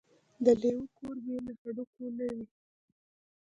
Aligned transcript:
د 0.43 0.47
لېوه 0.61 0.85
کور 0.97 1.15
بې 1.25 1.37
له 1.45 1.53
هډوکو 1.61 2.05
نه 2.17 2.25
وي. 2.33 2.45